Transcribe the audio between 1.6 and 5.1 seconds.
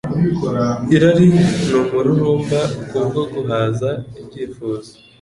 n’umururumba. Kubwo guhaza ibyifuzo